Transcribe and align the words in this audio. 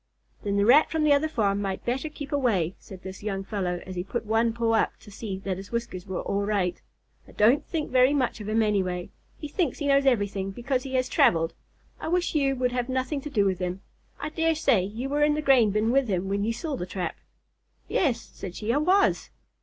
"Then 0.41 0.57
the 0.57 0.65
Rat 0.65 0.89
from 0.89 1.03
the 1.03 1.13
other 1.13 1.27
farm 1.27 1.61
might 1.61 1.85
better 1.85 2.09
keep 2.09 2.31
away," 2.31 2.73
said 2.79 3.03
this 3.03 3.21
young 3.21 3.43
fellow, 3.43 3.83
as 3.85 3.93
he 3.95 4.03
put 4.03 4.25
one 4.25 4.51
paw 4.51 4.71
up 4.71 4.97
to 5.01 5.11
see 5.11 5.37
that 5.45 5.57
his 5.57 5.71
whiskers 5.71 6.07
were 6.07 6.21
all 6.23 6.41
right. 6.43 6.81
"I 7.27 7.33
don't 7.33 7.63
think 7.67 7.91
very 7.91 8.11
much 8.11 8.41
of 8.41 8.49
him 8.49 8.63
anyway. 8.63 9.11
He 9.37 9.47
thinks 9.47 9.77
he 9.77 9.85
knows 9.85 10.07
everything 10.07 10.49
because 10.49 10.81
he 10.81 10.95
has 10.95 11.07
travelled. 11.07 11.53
I 11.99 12.07
wish 12.07 12.33
you 12.33 12.55
would 12.55 12.71
have 12.71 12.89
nothing 12.89 13.21
to 13.21 13.29
do 13.29 13.45
with 13.45 13.59
him. 13.59 13.81
I 14.19 14.29
dare 14.29 14.55
say 14.55 14.81
you 14.83 15.07
were 15.07 15.23
in 15.23 15.35
the 15.35 15.39
grain 15.43 15.69
bin 15.69 15.91
with 15.91 16.07
him 16.07 16.29
when 16.29 16.43
you 16.43 16.51
saw 16.53 16.75
the 16.75 16.87
trap." 16.87 17.15
"Yes," 17.87 18.19
said 18.33 18.55
she, 18.55 18.73
"I 18.73 18.77
was." 18.77 19.29